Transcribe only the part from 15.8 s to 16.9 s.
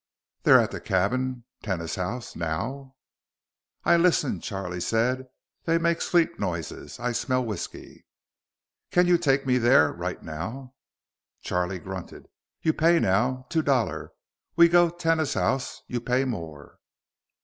you pay more."